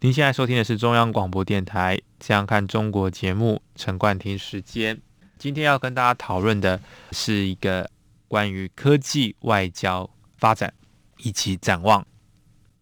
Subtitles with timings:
[0.00, 5.00] 您现在收听的是中央广播电台《这样看中国》节目，陈冠廷时间。
[5.38, 6.78] 今天要跟大家讨论的
[7.12, 7.90] 是一个
[8.28, 10.74] 关于科技外交发展
[11.18, 12.06] 以及展望。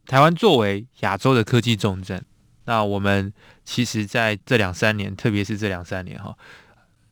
[0.07, 2.25] 台湾作为亚洲的科技重镇，
[2.65, 3.33] 那我们
[3.65, 6.37] 其实在这两三年，特别是这两三年哈，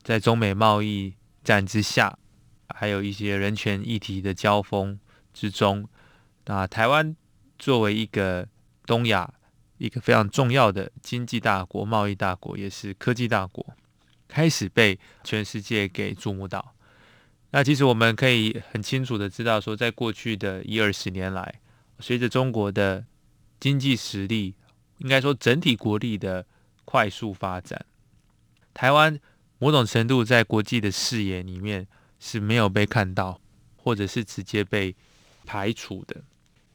[0.02, 1.14] 在中美贸易
[1.44, 2.18] 战之下，
[2.74, 4.98] 还有一些人权议题的交锋
[5.32, 5.88] 之中，
[6.46, 7.14] 那台湾。
[7.58, 8.48] 作为一个
[8.86, 9.32] 东亚
[9.82, 13.74] 一个非常重要的经济大国、贸易大国，也是科技大国，
[14.28, 16.72] 开始被全世界给注目到。
[17.50, 21.60] 那其实我们可以很清楚的知道，说在过去的一二十年来，
[21.98, 23.04] 随着中国的
[23.58, 24.54] 经济实力，
[24.98, 26.46] 应该说整体国力的
[26.84, 27.84] 快速发展，
[28.72, 29.18] 台湾
[29.58, 31.88] 某种程度在国际的视野里面
[32.20, 33.40] 是没有被看到，
[33.74, 34.94] 或者是直接被
[35.44, 36.22] 排除的。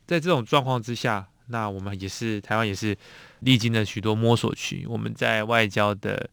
[0.05, 2.95] 在这种状况之下，那我们也是台湾也是
[3.39, 4.85] 历经了许多摸索期。
[4.87, 6.29] 我们在外交的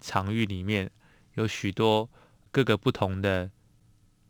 [0.00, 0.90] 场域里面，
[1.34, 2.08] 有许多
[2.50, 3.50] 各个不同的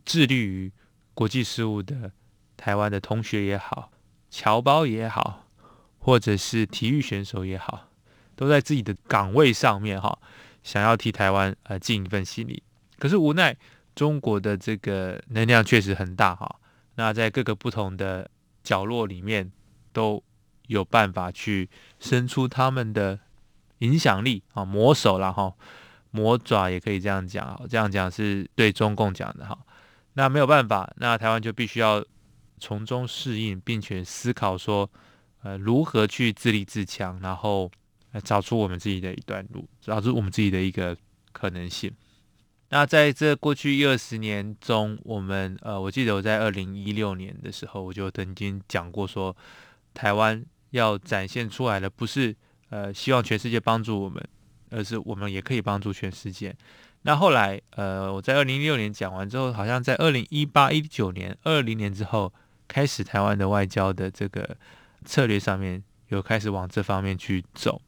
[0.05, 0.73] 致力于
[1.15, 2.13] 国际事务的
[2.57, 3.91] 台湾的同学也好，
[4.31, 5.47] 侨胞也好，
[5.99, 7.91] 或者是体育选手也好，
[8.35, 10.19] 都在自己的岗位上面哈，
[10.63, 12.63] 想要替台湾呃尽一份心力。
[12.99, 13.57] 可是无奈
[13.95, 16.61] 中国的这个能量确实很大哈，
[16.95, 18.31] 那在各个不同的。
[18.65, 19.51] 角落里面
[19.95, 20.23] 都
[20.69, 23.19] 有办法去伸出他们的
[23.81, 25.53] 影响力啊，魔手了哈，
[26.13, 29.59] 魔爪也可以这样讲，这样讲是对中共讲的哈。
[30.15, 32.05] 那没有办法，那台湾就必须要
[32.59, 34.91] 从中适应，并且思考说，
[35.43, 37.71] 呃，如何去自立自强，然后
[38.25, 40.97] 找出我们自己的一段路，找出我们自己的一个
[41.33, 41.93] 可能性。
[42.71, 49.35] 那在这过去一二十年中，我们呃，我记得我在二零一六年的时候，我就曾经讲过说，
[49.95, 52.35] 台湾要展现出来的不是
[52.71, 54.23] 呃希望全世界帮助我们，
[54.71, 56.55] 而是我们也可以帮助全世界。
[57.03, 62.33] 那后来呃，我在二零一六年讲完之后，好像在二零一八、一九年、二零年之后，
[62.67, 64.57] 开始台湾的外交的这个
[65.05, 67.81] 策略上面有开始往这方面去走。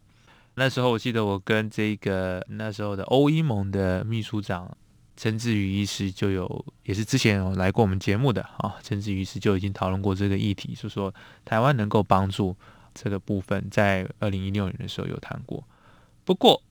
[0.54, 4.76] 那时候我记得我跟这个那时候的欧伊盟的秘书长
[5.20, 11.14] 陈志宇医师就有，也是之前有来过我们节目的啊，陈志宇医师就已经讨论过这个议题，就是说
[11.44, 12.56] 台湾能够帮助
[12.94, 15.62] 这个部分，在二零一六年的时候有谈过。
[16.24, 16.62] 不过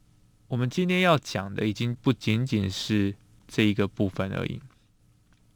[0.47, 3.15] 我们今天要讲的已经不仅仅是
[3.47, 4.59] 这一个部分而已，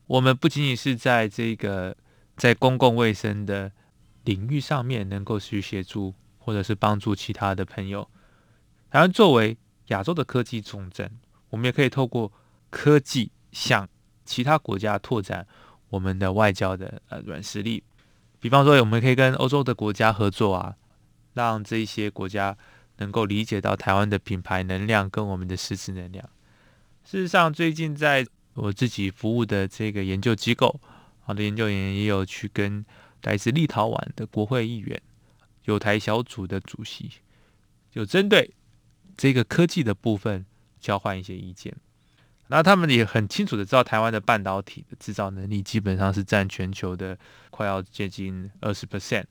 [0.05, 1.97] 我们不仅仅是在这个
[2.37, 3.71] 在公共卫生的
[4.23, 8.07] 领域上面能够去协助，或者是帮助其他的朋友。
[8.91, 11.11] 台湾作为亚洲的科技重镇，
[11.49, 12.31] 我们也可以透过
[12.73, 13.87] 科技向
[14.25, 15.45] 其他国家拓展
[15.89, 17.83] 我们的外交的呃软实力。
[18.39, 20.75] 比方说，我们可以跟欧洲的国家合作啊，
[21.35, 22.57] 让这些国家
[22.97, 26.27] 能够理解到台湾的品牌能量跟我们的实质能量。
[27.05, 28.25] 事实上，最近在
[28.55, 30.81] 我自己服务的这个研究机构，
[31.21, 32.83] 好的研究员也有去跟
[33.21, 34.99] 来自立陶宛的国会议员、
[35.65, 37.11] 友台小组的主席，
[37.91, 38.51] 就针对。
[39.15, 40.43] 这个科技的部分
[40.79, 41.71] 交换一些意见，
[42.47, 47.17] 那他们也很清楚的知道，台湾的半导体的制造能力基本上是占全球的
[47.49, 49.25] 快要接近二十 percent，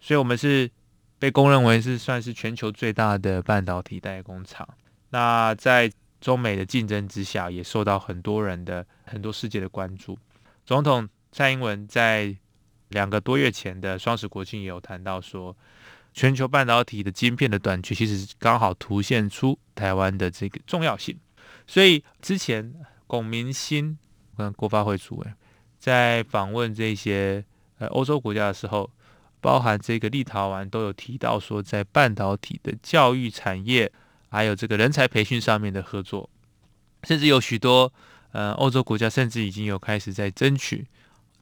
[0.00, 0.70] 所以我们是
[1.18, 4.68] 被公认为是算是全球最大的半导体代工厂。
[5.10, 5.90] 那在
[6.20, 10.18] 中美的竞争之下，也受到很多人的很多世界的关注。
[10.64, 12.36] 总统蔡英文在
[12.88, 15.56] 两个多月前的双十国庆也有谈到说。
[16.18, 21.14] 全球半导体的晶片的短缺，其实刚好凸显出台湾的这个重要性。
[21.66, 22.74] 所以之前
[23.06, 23.96] 龚明鑫，
[24.36, 25.26] 跟国发会主委
[25.78, 27.44] 在访问这些
[27.78, 28.90] 呃欧洲国家的时候，
[29.40, 33.92] 包含这个立陶宛都有提到说，在半导体的教育产业，
[34.28, 36.28] 还有这个人才培训上面的合作，
[37.04, 37.92] 甚至有许多
[38.32, 40.86] 呃欧洲国家甚至已经有开始在争取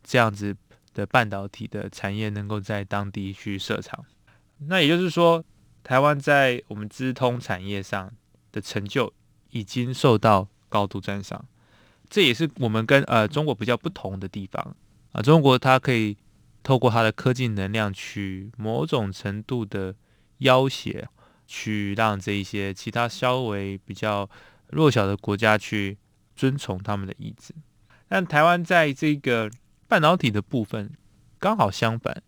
[0.02, 0.56] 这样子
[0.92, 4.04] 的半导体的产业能够在当地去设厂。
[4.68, 5.44] 那也就是说，
[5.82, 8.12] 台湾在我们资通产业上
[8.52, 9.12] 的成就
[9.54, 11.44] 已经受到高度赞赏，
[12.10, 14.76] 这也是我们跟呃中国比较不同的地方
[15.12, 15.22] 啊。
[15.22, 16.16] 中国它可以
[16.64, 19.94] 透过它的科技能量去某种程度的
[20.38, 21.06] 要挟
[21.46, 24.28] 去让这一些其他稍微比较
[24.70, 25.96] 弱小的国家去
[26.34, 27.54] 遵从他们的意志。
[28.08, 29.48] 但台湾在这个
[29.86, 30.90] 半导体的部分
[31.38, 32.20] 刚好相反，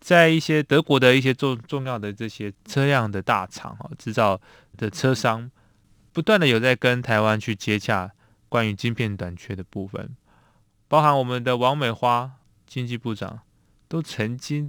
[0.00, 4.40] 在一些德国的一些重重要的这些车辆的大厂哈，制造
[4.78, 5.50] 的车商
[6.12, 8.12] 不断的有在跟台湾去接洽
[8.48, 10.14] 关于晶片短缺的部分，
[10.88, 12.32] 包含我们的王美花
[12.66, 13.40] 经济部长
[13.88, 14.68] 都曾经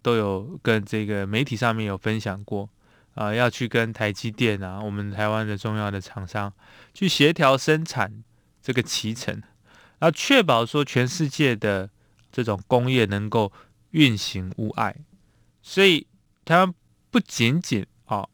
[0.00, 2.68] 都有跟这个媒体上面有分享过
[3.14, 6.50] 啊、要去跟台积电啊，我们台湾的重要的厂商
[6.94, 8.24] 去协调生产
[8.62, 9.42] 这个期程。
[10.00, 11.90] 要确保说全世界的
[12.32, 13.52] 这种工业能够
[13.90, 14.96] 运行无碍，
[15.60, 16.06] 所以
[16.44, 16.74] 台湾
[17.10, 18.26] 不仅仅啊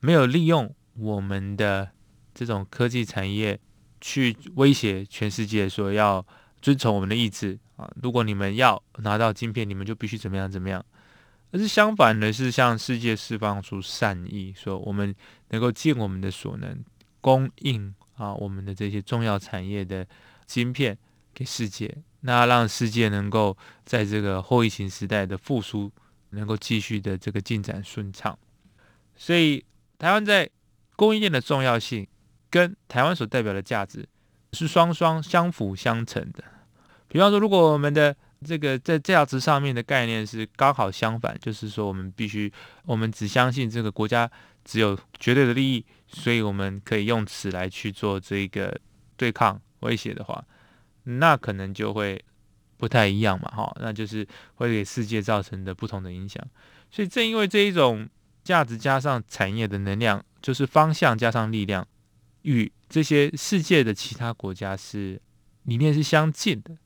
[0.00, 1.90] 没有利用我们的
[2.34, 3.58] 这种科技产业
[4.00, 6.24] 去威胁全世界，说要
[6.60, 10.84] 遵从我们的意志啊，如果你们要拿到晶片，你们就必须怎么样怎么样，
[11.50, 15.14] 而是相反的，是向世界释放出善意，说我们
[15.50, 16.84] 能够尽我们的所能
[17.20, 20.06] 供应啊我们的这些重要产业的。
[20.46, 20.98] 晶片
[21.32, 23.56] 给世界，那让世界能够
[23.86, 25.90] 在这个后疫情时代的复苏
[26.30, 28.38] 能够继续的这个进展顺畅。
[29.16, 29.64] 所以，
[29.96, 30.48] 台湾在
[30.96, 32.06] 供应链的重要性
[32.50, 34.08] 跟台湾所代表的价值
[34.52, 36.44] 是双双相辅相成的。
[37.08, 38.14] 比方说，如果我们的
[38.44, 42.52] 这个在价值上面的概念是刚好相反，就是说我们必须
[42.84, 44.30] 我们只相信这个国家
[44.64, 48.78] 只有绝对的利益，所以我们可以用此来去做这个
[49.16, 49.60] 对抗。
[49.80, 50.42] 威胁的话，
[51.02, 52.18] 那可能就会
[52.78, 56.42] 不太一样嘛，哈，那就是会给世界造成的不同的影响。
[56.90, 58.08] 所以正因为这一种
[58.44, 61.88] 价值加上产业的能量，就是方向加上力量，
[62.42, 65.20] 与这些世界的其他国家是
[65.62, 66.76] 理念是相近的，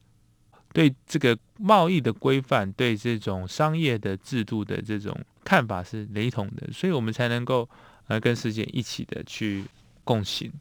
[0.72, 5.14] 对这个贸易的规范，对这种商业的制度的这种
[5.44, 7.69] 看法是雷同的，所以我们才能够
[8.06, 9.64] 呃跟世界一起的去
[10.04, 10.52] 共行。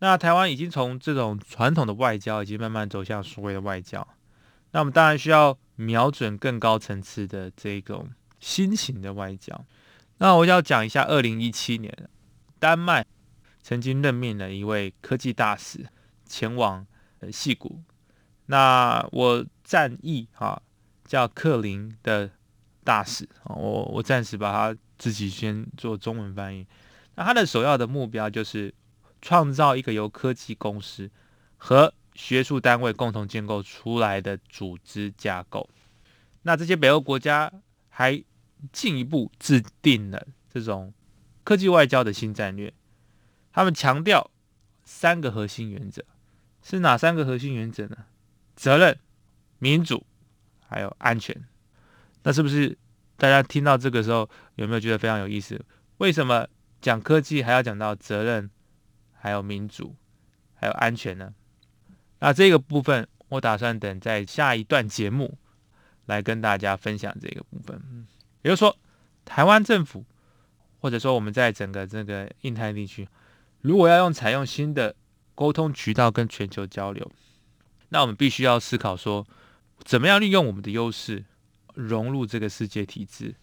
[0.00, 4.06] 那台湾已经从这种传统的外交，已经慢慢走向所谓的外交。
[4.72, 8.10] 那我们当然需要瞄准更高层次的这种
[8.40, 9.64] 新型的外交。
[10.22, 11.92] 那我要讲一下，二零一七年，
[12.60, 13.04] 丹麦
[13.60, 15.84] 曾经任命了一位科技大使
[16.24, 16.86] 前往
[17.18, 17.82] 呃矽谷。
[18.46, 20.62] 那我战役哈，
[21.04, 22.30] 叫克林的
[22.84, 26.64] 大使，我我暂时把他自己先做中文翻译。
[27.16, 28.72] 那他的首要的目标就是。
[29.24, 31.08] 创造一个由科技公司
[31.56, 35.70] 和学术单位共同建构出来的组织架构。
[36.42, 37.48] 那这些北欧国家
[37.88, 38.20] 还
[38.72, 40.92] 进一步制定了这种
[41.42, 42.72] 科技外交的新战略。
[43.52, 44.30] 他们强调
[44.84, 46.04] 三个核心原则，
[46.62, 47.96] 是哪三个核心原则呢？
[48.54, 48.98] 责任、
[49.58, 50.06] 民主，
[50.68, 51.36] 还有安全。
[52.22, 52.76] 那是不是
[53.16, 55.64] 大家听到这个时候有没有觉得非常有意思？
[55.98, 56.46] 为什么
[56.80, 58.50] 讲科技还要讲到责任？
[59.14, 59.94] 还有民主，
[60.54, 61.32] 还有安全呢。
[62.18, 65.38] 那这个部分，我打算等在下一段节目
[66.06, 68.06] 来跟大家分享这个部分。
[68.42, 68.76] 也就是说，
[69.24, 70.04] 台湾政府
[70.80, 73.08] 或者说我们在整个这个印太地区，
[73.60, 74.94] 如果要用采用新的
[75.34, 77.10] 沟通渠道跟全球交流，
[77.88, 79.26] 那我们必须要思考说，
[79.84, 81.24] 怎么样利用我们的优势
[81.74, 83.34] 融入这个世界体制。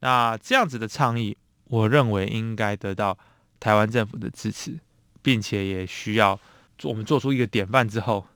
[0.00, 3.18] 那这样子的倡议，我认为应该得到
[3.58, 4.78] 台湾政府的支持。
[5.22, 6.40] 并且也需要
[6.84, 8.26] 我们做出一个典范之后，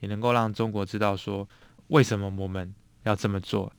[0.00, 1.48] 也能够让中国知道说，
[1.86, 3.72] 为什么我们要这么做。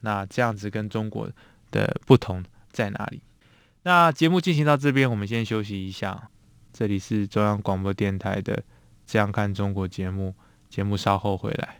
[0.00, 1.30] 那这样子跟中国
[1.70, 3.20] 的不同在哪里？
[3.82, 6.28] 那节目进行到这边，我们先休息一下。
[6.72, 8.56] 这里是中央广播电台的
[9.06, 10.34] 《这样看中国》节目，
[10.68, 11.79] 节目稍后回来。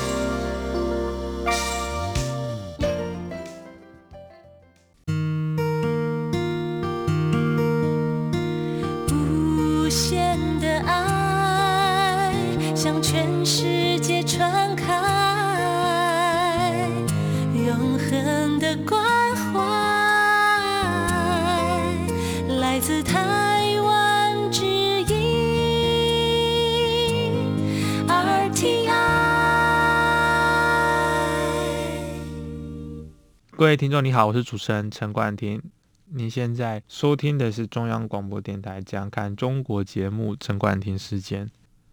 [33.71, 35.63] 各位听众，你好，我是主持人陈冠廷。
[36.07, 41.49] 您现在收听的是中央广播电台《这样看中国》节目，陈冠廷时间。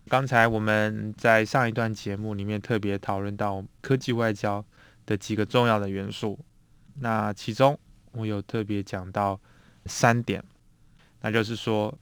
[0.08, 4.64] 刚才我们在上一段节目里面特别讨论到科技外交
[5.06, 6.40] 的几个重要的元素，
[6.96, 7.78] 那其中
[8.10, 9.40] 我有特别讲到
[9.86, 10.42] 三点，
[11.20, 11.96] 那就是说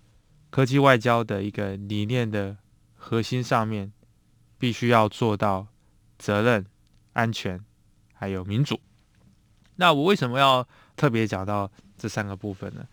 [0.48, 2.56] 科技外交的一个理念的
[2.94, 3.92] 核心上面，
[4.58, 5.66] 必须要做到
[6.16, 6.64] 责任、
[7.12, 7.62] 安全，
[8.14, 8.80] 还有民主。
[9.76, 10.66] 那我为什么要
[10.96, 12.86] 特别讲到这三个部分呢？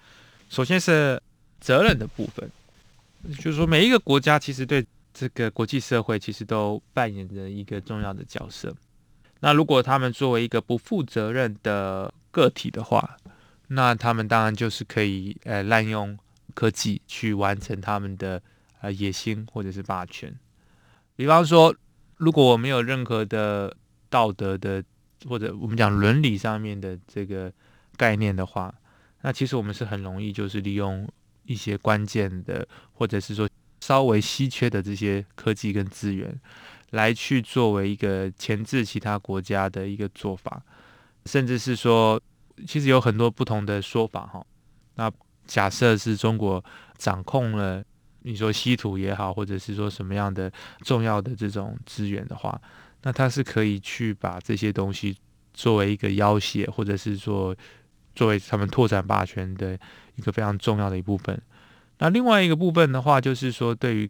[0.49, 1.21] 首先是
[1.59, 2.49] 责任的部分，
[3.37, 8.75] 就是说每一个国家其实对这个国际社会其实都扮演着一个重要的角色。
[9.39, 13.17] 那如果他们作为一个不负责任的个体的话，
[13.67, 16.17] 那他们当然就是可以呃滥用
[16.53, 18.41] 科技去完成他们的
[18.81, 20.33] 呃野心或者是霸权。
[21.15, 21.75] 比方说，
[22.17, 23.75] 如果我没有任何的
[24.09, 24.83] 道德的。
[25.27, 27.51] 或者我们讲伦理上面的这个
[27.97, 28.73] 概念的话，
[29.21, 31.07] 那其实我们是很容易就是利用
[31.45, 33.47] 一些关键的，或者是说
[33.81, 36.39] 稍微稀缺的这些科技跟资源，
[36.91, 40.61] 来去作为一个钳制其他国家的一个做法，
[41.25, 42.21] 甚至是说，
[42.67, 44.45] 其实有很多不同的说法哈。
[44.95, 45.11] 那
[45.45, 46.63] 假设是中国
[46.97, 47.83] 掌控了，
[48.21, 50.51] 你说稀土也好，或者是说什么样的
[50.81, 52.61] 重要的这种资源的话。
[53.03, 55.15] 那他是可以去把这些东西
[55.53, 57.55] 作为一个要挟，或者是说
[58.15, 59.77] 作为他们拓展霸权的
[60.15, 61.39] 一个非常重要的一部分。
[61.99, 64.09] 那另外一个部分的话，就是说对于，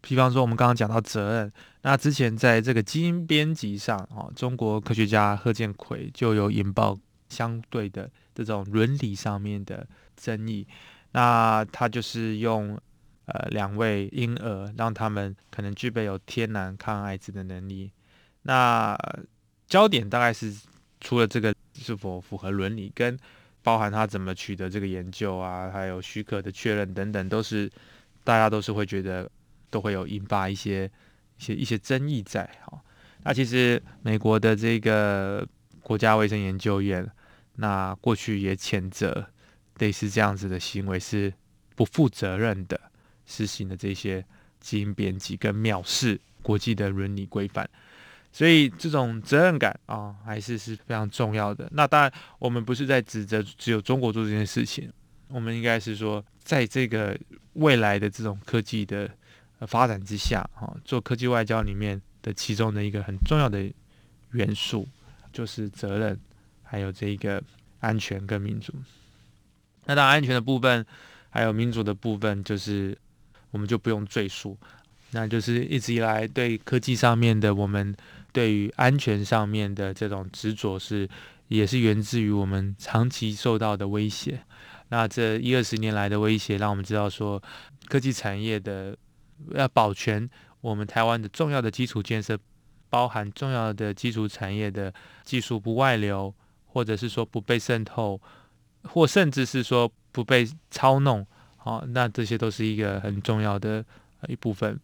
[0.00, 1.52] 比方说我们刚刚讲到责任，
[1.82, 6.96] 那之前在这个基因编辑上啊，中国科学家贺建奎就有引爆
[7.28, 10.66] 相对的这种伦理上面的争议。
[11.12, 12.78] 那他就是用
[13.26, 17.90] 呃两位婴儿，让他们可能具备有天然抗艾滋的能力。
[18.48, 18.98] 那
[19.66, 20.50] 焦点大概是
[21.02, 23.14] 除了这个是否符合伦理，跟
[23.62, 27.70] 包含他怎么取得这个研究啊，还有许可的确认等等，都是
[28.24, 29.30] 大家都是会觉得
[29.68, 30.90] 都会有引发一些
[31.36, 32.48] 一些一些争议在。
[32.64, 32.80] 哈，
[33.22, 35.46] 那其实美国的这个
[35.82, 37.06] 国家卫生研究院，
[37.56, 39.26] 那过去也谴责
[39.76, 41.30] 类似这样子的行为是
[41.76, 42.80] 不负责任的，
[43.26, 44.24] 实行的这些
[44.58, 47.68] 基因编辑跟藐视国际的伦理规范。
[48.30, 51.68] 所以这种责任感啊、还是是非常重要的。
[51.72, 54.92] 那当然，我们不是在指责只有中国做这件事情，
[55.28, 57.18] 我们应该是说，在这个
[57.54, 59.10] 未来的这种科技的
[59.66, 63.68] 发展之下，哈、做科技外交里面的其中的一个很重要的
[64.32, 64.86] 元素，
[65.32, 66.16] 就是责任，
[66.62, 67.42] 还有这个
[67.80, 68.72] 安全跟民主。
[69.86, 70.86] 那当然，安全的部分
[71.30, 72.96] 还有民主的部分，就是
[73.50, 74.56] 我们就不用赘述，
[75.10, 77.96] 那就是一直以来对科技上面的我们。
[78.38, 81.08] 对于安全上面的这种执着是，
[81.48, 84.40] 也是源自于我们长期受到的威胁。
[84.90, 87.42] 那这一二十年来的威胁，让我们知道说，
[87.88, 88.96] 科技产业的
[89.54, 90.30] 要保全
[90.60, 92.38] 我们台湾的重要的基础建设，
[92.88, 96.32] 包含重要的基础产业的技术不外流，
[96.66, 98.20] 或者是说不被渗透，
[98.84, 101.26] 或甚至是说不被操弄，
[101.56, 103.84] 好，那这些都是一个很重要的
[104.28, 104.78] 一部分。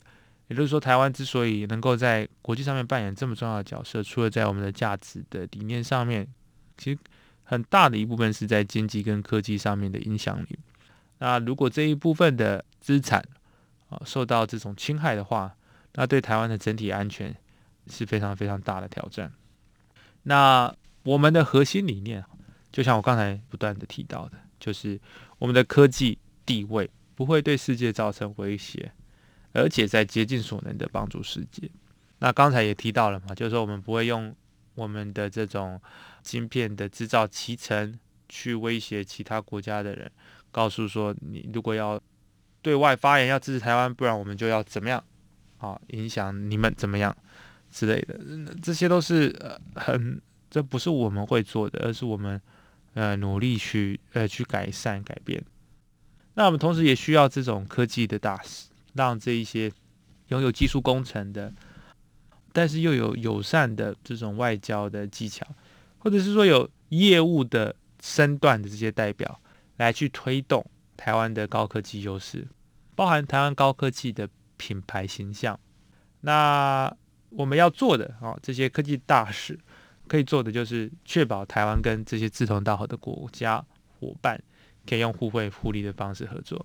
[0.49, 6.27] 也就是说，台湾之所以能够在国际上面扮演这么重要的角色，除了在我们的价值的理念上面，
[6.77, 6.99] 其实
[7.43, 10.59] 很大的一部分是在经济跟科技上面的影响力。
[11.19, 13.27] 那如果这一部分的资产
[13.89, 15.55] 啊受到这种侵害的话，
[15.95, 17.35] 那对台湾的整体安全
[17.87, 19.33] 是非常非常大的挑战。
[20.25, 20.75] 那
[21.05, 22.23] 我们的核心理念，
[22.71, 25.01] 就像我刚才不断的提到的，就是
[25.39, 28.93] 我们的科技地位不会对世界造成威胁。
[29.55, 31.71] 而且在竭尽所能的帮助世界。
[32.19, 34.35] 那刚才也提到了嘛，就是说我们不会用
[34.75, 35.81] 我们的这种
[36.23, 40.11] 晶片的制造期程去威胁其他国家的人，
[40.51, 42.01] 告诉说你如果要
[42.63, 45.03] 对外发言要支持台湾，不然我们就要怎么样
[45.59, 47.15] 啊，影响你们怎么样
[47.71, 48.19] 之类的。
[48.63, 49.35] 这些都是
[49.75, 50.21] 很，
[50.51, 52.41] 这不是我们会做的，而是我们
[52.95, 55.45] 呃努力去呃去改善改变。
[56.35, 58.69] 那我们同时也需要这种科技的大使。
[58.95, 59.71] 让这一些
[60.29, 61.53] 拥有技术工程的，
[62.53, 65.47] 但是又有友善的这种外交的技巧，
[65.99, 69.41] 或者是说有业务的身段的这些代表，
[69.77, 70.65] 来去推动
[70.97, 72.47] 台湾的高科技优势，
[72.95, 75.59] 包含台湾高科技的品牌形象。
[76.21, 76.97] 那
[77.31, 79.59] 我们要做的啊，这些科技大使
[80.07, 83.65] 可以做的就是确保台湾跟这些志同道合的国家
[83.99, 84.41] 伙伴，
[84.89, 86.65] 可以用互惠互利的方式合作。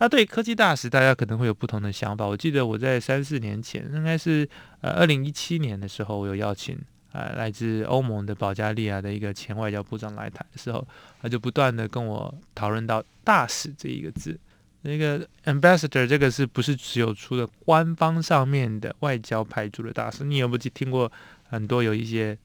[0.00, 2.26] 那对科技大使，大家可能会有不同的想法。
[2.26, 4.48] 我记得我在三四年前，应该是
[4.80, 6.78] 呃二零一七年的时候，我有邀请
[7.12, 10.88] 呃来自欧盟的保加利亚的一个前外交部长来台的时候，
[11.20, 14.40] 他就不断的跟我讨论到“大使”这一个字。
[14.80, 20.24] 那个 ambassador 这个是不是只有除了官方上面的外交派驻的大使？
[20.24, 21.12] 你有没有听过
[21.50, 22.38] 很多有一些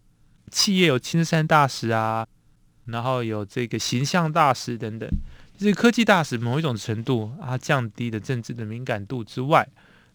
[0.51, 2.27] 企业有青山大使啊，
[2.88, 5.09] 然后有这个形象大使等等。
[5.57, 9.68] 这个科技大使某一种程度啊，降低了政治的敏感度之外，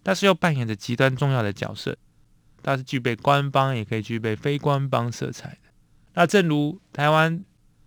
[0.03, 1.97] 但是又扮演着极端重要的角色，
[2.63, 5.71] 它是具备官方也可以具备非官方色彩的。
[6.15, 7.43] 那正如台湾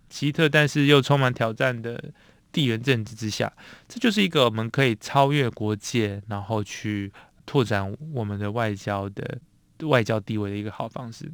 [0.08, 2.12] 奇特但是又充满挑战的
[2.50, 3.52] 地缘政治之下，
[3.88, 7.12] 这就是一个我们可以超越国界，然后去
[7.46, 9.38] 拓展我们的外交的
[9.82, 11.30] 外交地位的一个好方式。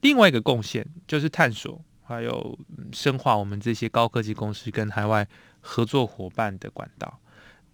[0.00, 1.84] 另外一个贡献就是探索。
[2.06, 2.58] 还有
[2.92, 5.26] 深化我们这些高科技公司跟海外
[5.60, 7.18] 合作伙伴的管道，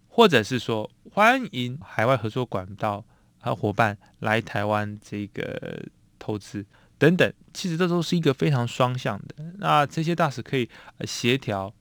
[0.09, 3.05] 或者是说欢迎海外合作管道
[3.41, 5.83] 和伙伴来台湾这个
[6.19, 6.65] 投资
[6.97, 9.35] 等等，其实这都是一个非常双向的。
[9.59, 10.69] 那这些大使可以
[11.05, 11.73] 协调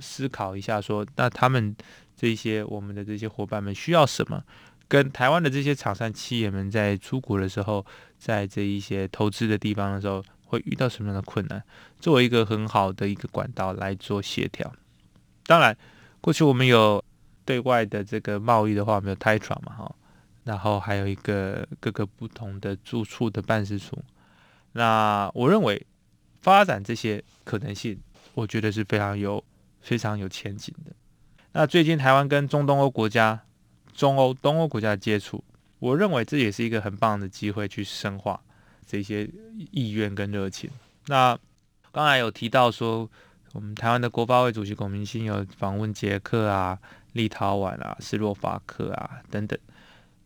[0.00, 1.74] 思考一下说，说那他们
[2.14, 4.44] 这些我们的这些伙伴们需要什么，
[4.88, 7.86] 跟台湾的这些厂商企业们在出国的时候，
[8.18, 10.22] 在这一些投资的地方的时候。
[10.54, 11.62] 会遇到什么样的困难？
[12.00, 14.72] 作为一个很好的一个管道来做协调。
[15.46, 15.76] 当然，
[16.20, 17.04] 过去我们有
[17.44, 19.94] 对外的这个贸易的话，我们有 titra 嘛，哈，
[20.44, 24.02] 然后还有一个各个不同的驻处的办事处。
[24.72, 25.86] 那我认为
[26.40, 28.00] 发展这些可能性，
[28.34, 29.44] 我觉得是非常有
[29.80, 30.92] 非常有前景的。
[31.52, 33.40] 那最近台湾跟中东欧国家、
[33.92, 35.44] 中欧、东欧国家的接触，
[35.78, 38.40] 我认为这也是一个很棒的机会去深化。
[38.86, 39.28] 这些
[39.70, 40.70] 意愿跟热情。
[41.06, 41.38] 那
[41.92, 43.08] 刚才有提到说，
[43.52, 46.78] 我们台湾的国发会主席龚明鑫有访问捷克啊、
[47.12, 49.58] 立陶宛啊、斯洛伐克啊等等。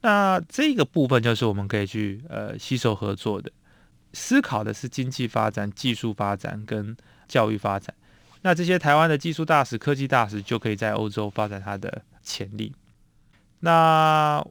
[0.01, 3.51] 那这个部分就是我们可以去呃携手合作的，
[4.13, 7.95] 思考的是经济发展、技术发展跟教育发展。
[8.43, 12.73] 那这些台湾的技术大使、科技大使就可以在欧洲发展它的潜力。
[13.61, 14.43] 那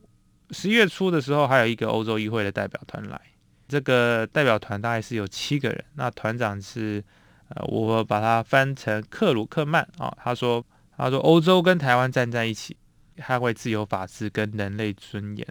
[0.51, 3.19] 十一月初的时候，还有一个欧洲议会的代表团来。
[3.67, 7.03] 这个代表团大概是有七个人，那团长是，
[7.49, 12.77] 呃，我把它翻成克鲁克曼啊，他说，他说欧洲跟台湾站在一起，
[13.17, 15.45] 捍卫自由、法治跟人类尊严。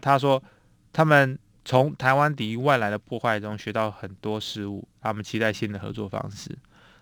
[0.00, 0.42] 他说，
[0.90, 6.56] 他们从台湾抵御外来的破坏中学到很多事物，他们期待新的合作方式。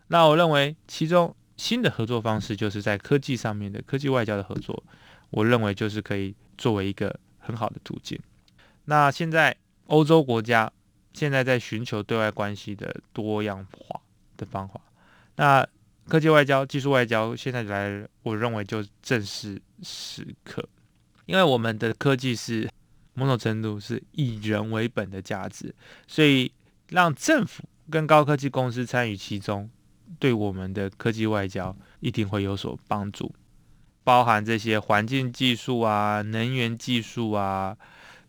[0.09, 4.83] 那我认为，其中新的合作方式就是在科技上面的科技外交的合作，
[5.31, 8.18] 我认为就是可以作为一个很好的途径。
[8.87, 9.57] 那现在。
[9.92, 10.72] 欧洲国家
[11.12, 14.00] 现在在寻求对外关系的多样化
[14.38, 14.81] 的方法。
[15.37, 15.66] 那
[16.09, 20.66] 科技外交、技术外交现在来，我认为就正是时刻，
[21.26, 22.66] 因为我们的科技是
[23.12, 25.74] 某种程度是以人为本的价值，
[26.07, 26.50] 所以
[26.88, 29.68] 让政府跟高科技公司参与其中，
[30.18, 33.31] 对我们的科技外交一定会有所帮助，
[34.02, 37.76] 包含这些环境技术啊、能源技术啊。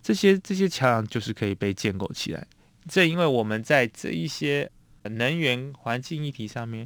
[0.03, 2.45] 这些这些桥梁就是可以被建构起来。
[2.87, 4.69] 正因为我们在这一些
[5.03, 6.85] 能源环境议题上面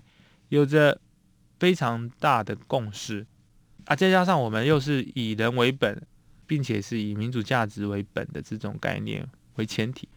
[0.49, 1.01] 有着
[1.59, 3.25] 非常大的共识
[3.85, 5.99] 啊，再加上我们又是以人为本，
[6.45, 10.07] 并且是以民主价值为本的这种概念为前提，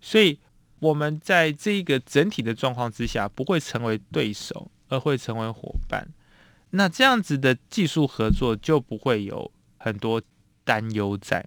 [0.00, 0.38] 所以
[0.78, 6.08] 我们在这个整体的状况之下，不会成为对手，而会成为伙伴。
[6.70, 10.22] 那这样子的技术合作就不会有很多
[10.64, 11.44] 担忧在。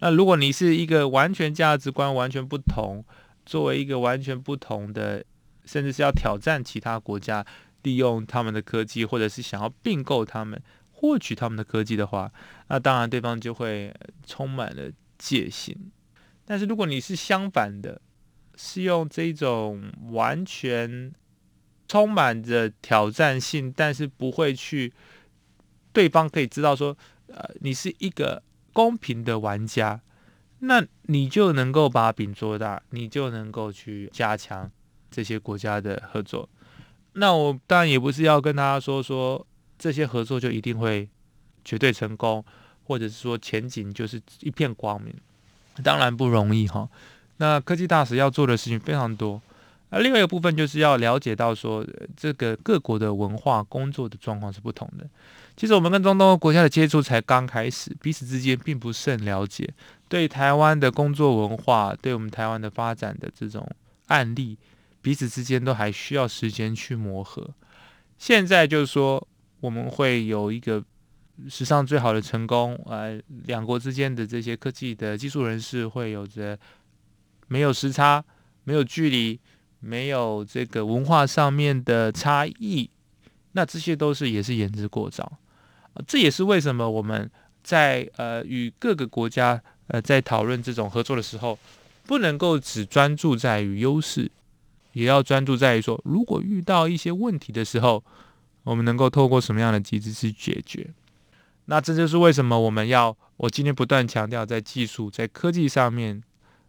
[0.00, 3.04] 那如果你是一个完全价值观完全不同，
[3.44, 5.24] 作为一个完全不同的，
[5.64, 7.44] 甚至是要挑战其他国家，
[7.82, 12.32] 利用他们的科技，或者是想要并购他们，获取他们的科技的话，
[12.68, 13.92] 那当然对方就会
[14.24, 15.90] 充满了戒心。
[16.44, 18.00] 但是如果你是相反的，
[18.54, 19.82] 是用这种
[20.12, 21.12] 完全
[21.88, 24.92] 充满着挑战性，但是不会去
[25.92, 28.44] 对方可以知道说，呃，你是一个。
[28.78, 30.00] 公平的玩家，
[30.60, 34.70] 那你就能够把饼做大，你就能够去加强
[35.10, 36.48] 这些国家的合作。
[37.14, 39.44] 那我当然也不是要跟大家说说
[39.76, 41.08] 这些合作就一定会
[41.64, 42.44] 绝对成功，
[42.84, 45.12] 或者是说前景就是一片光明，
[45.82, 46.88] 当然不容易哈。
[47.38, 49.42] 那科技大使要做的事情非常多，
[49.90, 51.84] 那另外一个部分就是要了解到说
[52.16, 55.04] 这个各国的文化工作的状况是不同的。
[55.58, 59.68] 其实我们跟中东国家的接触才刚开始，彼此之间并不甚了解。
[60.06, 63.68] 对台湾的工作文化，对我们台湾的发展的这种
[64.06, 64.56] 案例，
[65.02, 67.52] 彼此之间都还需要时间去磨合。
[68.18, 69.26] 现在就是说，
[69.58, 70.80] 我们会有一个
[71.48, 76.56] 史上最好的成功，呃，两国之间的这些科技的技术人士会有着
[77.48, 78.24] 没有时差、
[78.62, 79.40] 没有距离、
[79.80, 82.88] 没有这个文化上面的差异，
[83.52, 85.36] 那这些都是也是言之过早。
[86.06, 87.30] 这也是为什么我们
[87.62, 91.58] 在呃与各个国家呃在讨论这种合作的时候，
[92.06, 94.30] 不能够只专注在于优势，
[94.92, 98.02] 也要专注在于说，如果遇到一些问题的时候，
[98.64, 100.88] 我们能够透过什么样的机制去解决。
[101.66, 106.22] 那这就是为什么我们要我今天不断强调，在技术在科技上面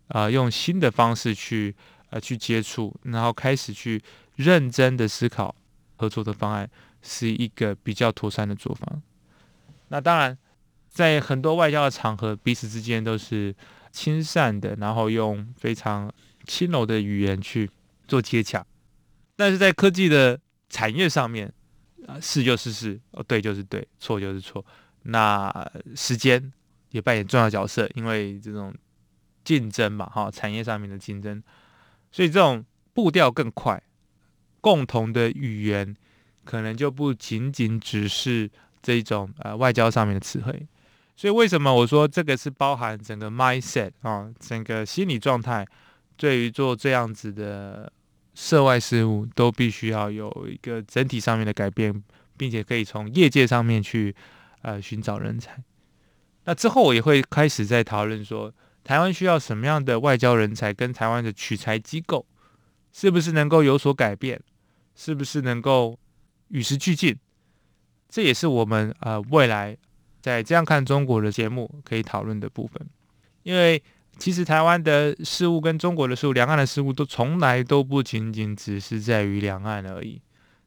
[0.08, 1.74] 啊、呃，用新的方式去
[2.10, 4.02] 呃去接触，然后开始去
[4.36, 5.56] 认真的思考
[5.96, 6.70] 合作的方案，
[7.02, 9.00] 是一个比较妥善的做法。
[9.90, 10.38] 那当然，
[10.88, 13.56] 在很多外交的场合，彼此之间都是
[13.92, 16.12] 亲善的，然后用非常
[16.46, 17.70] 轻柔的语言去
[18.08, 18.66] 做接洽。
[19.36, 21.52] 但是在科技的产业上面，
[22.06, 24.64] 啊，是就是是，哦，对就是对，错就是错。
[25.04, 25.52] 那
[25.96, 26.52] 时间
[26.92, 28.74] 也扮演重要角色，因为这种
[29.44, 31.42] 竞争嘛，哈，产业上面的竞争，
[32.12, 33.82] 所以这种步调更快，
[34.62, 35.96] 共同的语言
[36.44, 38.52] 可能就不仅仅只是。
[38.90, 40.68] 这一种呃外交上面的词汇，
[41.16, 45.64] 所以为什么我说这个是包含整个 mindset 啊，整个心理状态，
[46.18, 47.94] 对于做这样子的
[48.34, 52.04] 涉外事务，都必须要有一个整体上面的改变，
[52.36, 54.16] 并且可以从业界上面去
[54.64, 55.64] 呃寻找人才。
[56.46, 58.52] 那之后我也会开始在讨论说，
[58.84, 62.26] 台湾需要什么样的外交人才，跟台湾的取材机构
[62.92, 64.42] 是不是能够有所改变，
[64.96, 66.00] 是不是能够
[66.48, 67.16] 与时俱进。
[68.10, 69.78] 这也是我们呃未来
[70.22, 72.86] 在这样看中国的节目可以讨论的部分，
[73.44, 73.82] 因为
[74.18, 80.22] 其实台湾的事物跟中国的事物、两岸的事物都从来都不仅仅只是在于两岸而已。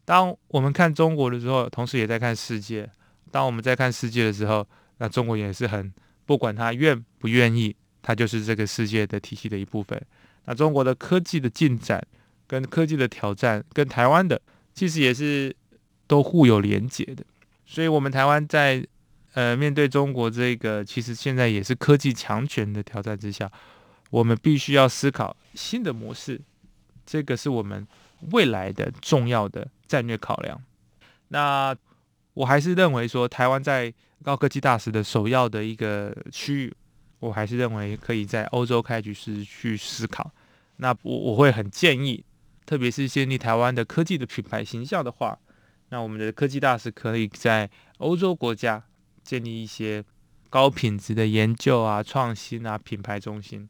[0.05, 2.87] 当我们看中国的时候，同时也在看世界；
[3.31, 4.67] 当我们在看世界的时候，
[4.99, 5.93] 那中国也是很
[6.25, 10.01] 不管他愿不愿意，他就是这个世界的体系的一部分。
[10.47, 12.03] 那中国的科技的进展
[12.47, 14.41] 跟科技的挑战，跟台湾的
[14.73, 15.55] 其实也是
[16.07, 17.25] 都互有连结的。
[17.73, 18.87] 所以，我们台湾在
[19.33, 23.51] 呃面对中国这个其实现在也是科技强权的挑战之下，
[24.11, 26.39] 我们必须要思考新的模式，
[27.07, 27.89] 这个是我们
[28.33, 30.61] 未来的重要的战略考量。
[31.29, 31.75] 那
[32.35, 33.91] 我还是认为说，台湾在
[34.23, 36.75] 高科技大使的首要的一个区域，
[37.21, 40.31] 我还是认为可以在欧洲开局时去思考。
[40.77, 42.23] 那我我会很建议，
[42.67, 45.39] 特别是建立台湾的科技的品牌形象的话。
[45.93, 48.83] 那我们的科技大使可以在欧洲国家
[49.23, 50.03] 建立一些
[50.49, 53.69] 高品质的研究啊、创新啊、品牌中心，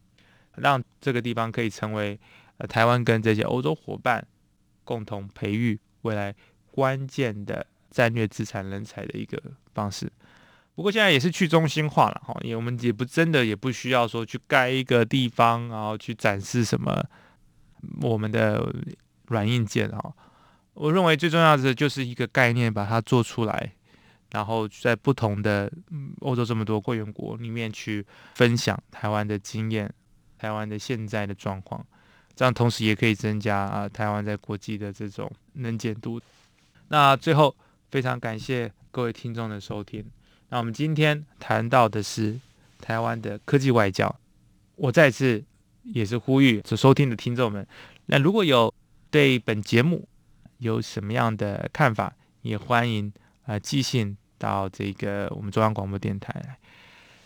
[0.55, 2.17] 让这个地方可以成为
[2.59, 4.25] 呃台湾跟这些欧洲伙伴
[4.85, 6.33] 共同培育未来
[6.71, 9.43] 关键的战略资产人才的一个
[9.75, 10.09] 方式。
[10.77, 17.05] 不过现在也是去中心化了哈，因为我们也不真的也不需要说去盖一个地方，然后去展示什么
[18.01, 18.73] 我们的
[19.27, 20.15] 软硬件哈。
[20.75, 23.73] 我认为最重要的就是一个概念，把它做出来，
[24.31, 25.71] 然后在不同的
[26.21, 28.05] 欧洲这么多会员国里面去
[28.35, 29.93] 分享台湾的经验，
[30.39, 31.85] 台湾的现在的状况，
[32.35, 36.21] 这样同时也可以增加啊台湾在国际的这种能见度。
[36.89, 37.55] 那最后
[37.91, 40.05] 非常感谢各位听众的收听。
[40.49, 42.39] 那我们今天谈到的是
[42.81, 44.15] 台湾的科技外交，
[44.77, 45.43] 我再次
[45.85, 47.67] 也是呼吁所收听的听众们，
[48.07, 48.73] 那如果有
[49.11, 50.09] 对本节目
[50.63, 53.13] 有什么样的看法，也欢迎
[53.45, 56.57] 啊、寄信到这个我们中央广播电台来。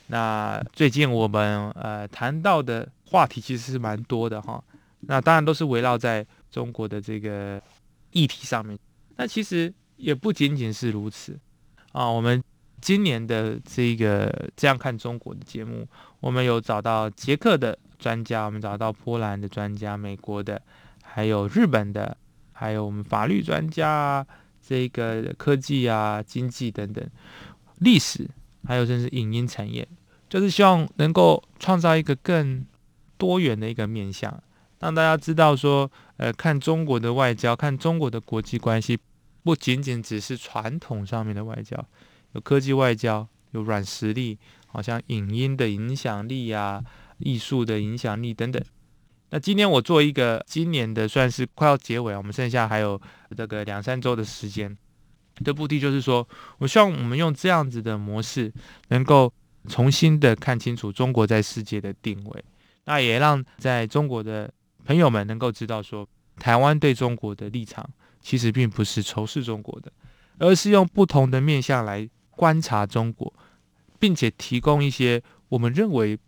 [0.08, 4.62] 那最近我们呃谈到的话题其实是蛮多的哈，
[5.00, 7.60] 那当然都是围绕在中国的这个
[8.12, 8.78] 议题上面。
[9.16, 11.38] 那其实也不仅仅是如此
[11.92, 12.42] 啊，我们。
[12.78, 15.88] 今年的这个这样看中国的节目，
[16.20, 20.60] 我们有找到捷克的专家，我们找到波兰的专家，美国的，
[21.02, 22.14] 还有日本的，
[22.58, 24.26] 还有我们法律专家啊，
[24.66, 27.06] 这个科技啊、经济等等，
[27.80, 28.26] 历史，
[28.66, 29.86] 还有甚至影音产业，
[30.30, 32.64] 就是希望能够创造一个更
[33.18, 34.42] 多元的一个面向，
[34.80, 38.98] 让大家知道说，呃，看中国的外交，看中国的国际关系，
[39.42, 41.76] 不仅仅只是传统上面的外交。
[42.32, 46.82] 有科技外交，有软实力，好像影音的影响力啊，
[47.18, 48.62] 艺术的影响力等等。
[49.30, 53.00] 那今天我做一个今年的算是快要结尾，我们剩下还有
[53.36, 54.76] 这个两三周的时间
[55.44, 56.26] 的目的，就是说
[56.58, 58.52] 我希望我们用这样子的模式，
[58.88, 59.32] 能够
[59.68, 62.44] 重新的看清楚中国在世界的定位。
[62.84, 64.52] 那也让在中国的
[64.84, 66.08] 朋友们能够知道说，
[66.38, 67.88] 台湾对中国的立场
[68.20, 69.92] 其实并不是仇视中国的，
[70.38, 72.08] 而是用不同的面向来。
[72.38, 73.32] 观察中国，
[73.98, 76.18] 并且提供一些我们认为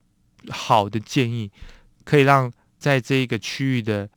[0.48, 1.52] 好的建议，
[2.02, 4.08] 可以让在这一个区域的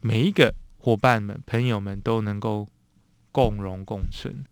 [0.00, 2.68] 每一个伙伴们、朋友们都能够
[3.30, 4.44] 共荣共存。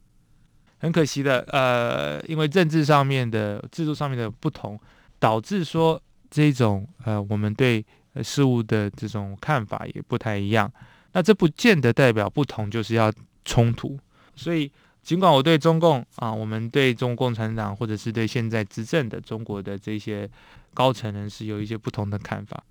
[0.78, 4.80] 很可惜的，呃，因为政治上面的制度上面的不同，
[5.18, 7.84] 导致说这种呃，我们对
[8.22, 10.72] 事物的这种看法也不太一样。
[11.12, 13.12] 那这不见得代表不同就是要
[13.44, 13.98] 冲突，
[14.34, 14.72] 所以。
[15.02, 20.28] 尽管我对中共啊，我们对中国共产党，或者是对现在执政的中国的这些
[20.74, 22.62] 高层人士有一些不同的看法，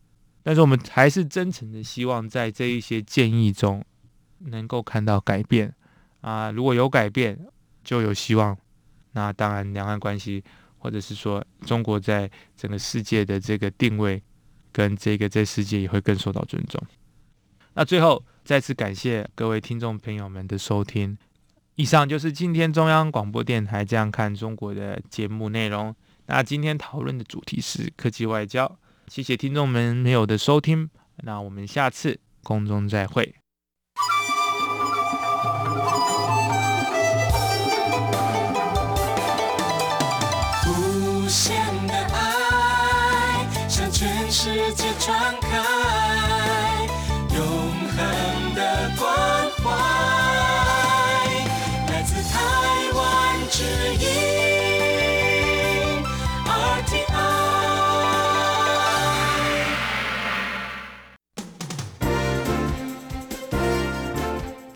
[0.43, 3.84] 但是我们还是真诚的希望在这一些建议中
[4.39, 5.73] 能够看到改变
[6.21, 6.49] 啊。
[6.52, 7.38] 如果有改变，
[7.84, 8.58] 就有希望。
[9.12, 10.43] 那当然，两岸关系，
[10.78, 14.21] 或者是说中国在整个世界的这个定位，
[14.71, 16.82] 跟这个在世界也会更受到尊重。
[17.73, 21.17] 那最后，再次感谢各位听众朋友们的收听。
[21.75, 25.95] 以上就是今天中央广播电台这样看中国的节目内容。
[26.25, 28.78] 那今天讨论的主题是科技外交。
[29.10, 30.88] 谢谢听众们没有的收听。
[31.24, 33.38] 那我们下次空中再会。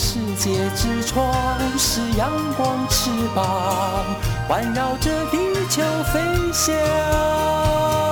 [0.00, 3.44] 世界之窗是阳光翅膀，
[4.46, 5.36] 环绕着地
[5.68, 5.82] 球
[6.12, 6.20] 飞
[6.52, 8.07] 翔。